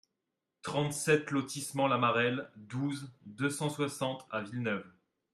trente-sept 0.63 1.29
lotissement 1.29 1.85
La 1.85 1.99
Marelle, 1.99 2.49
douze, 2.55 3.11
deux 3.27 3.51
cent 3.51 3.69
soixante 3.69 4.25
à 4.31 4.41
Villeneuve 4.41 4.91